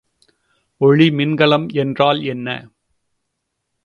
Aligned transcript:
ஒளிமின்கலம் 0.81 1.67
என்றால் 1.73 2.21
என்ன? 2.23 2.47